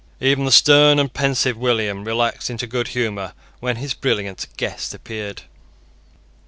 Even 0.19 0.45
the 0.45 0.51
stern 0.51 0.97
and 0.97 1.13
pensive 1.13 1.55
William 1.55 2.03
relaxed 2.03 2.49
into 2.49 2.65
good 2.65 2.87
humour 2.87 3.33
when 3.59 3.75
his 3.75 3.93
brilliant 3.93 4.47
guest 4.57 4.95
appeared. 4.95 5.43